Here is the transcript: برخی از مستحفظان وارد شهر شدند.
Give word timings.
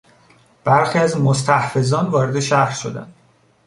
برخی 0.63 0.99
از 0.99 1.21
مستحفظان 1.21 2.05
وارد 2.05 2.39
شهر 2.39 2.71
شدند. 2.73 3.13